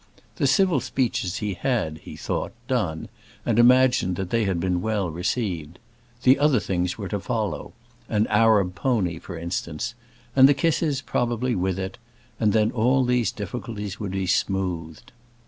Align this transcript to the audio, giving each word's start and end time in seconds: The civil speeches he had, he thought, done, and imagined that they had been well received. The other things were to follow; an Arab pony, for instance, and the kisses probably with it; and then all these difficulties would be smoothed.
The 0.37 0.47
civil 0.47 0.79
speeches 0.79 1.35
he 1.37 1.53
had, 1.53 1.99
he 1.99 2.15
thought, 2.15 2.53
done, 2.67 3.07
and 3.45 3.59
imagined 3.59 4.15
that 4.15 4.31
they 4.31 4.45
had 4.45 4.59
been 4.59 4.81
well 4.81 5.11
received. 5.11 5.77
The 6.23 6.39
other 6.39 6.59
things 6.59 6.97
were 6.97 7.07
to 7.09 7.19
follow; 7.19 7.73
an 8.09 8.25
Arab 8.25 8.73
pony, 8.73 9.19
for 9.19 9.37
instance, 9.37 9.93
and 10.35 10.49
the 10.49 10.55
kisses 10.55 11.01
probably 11.03 11.53
with 11.55 11.77
it; 11.77 11.99
and 12.39 12.51
then 12.51 12.71
all 12.71 13.05
these 13.05 13.31
difficulties 13.31 13.99
would 13.99 14.13
be 14.13 14.25
smoothed. 14.25 15.11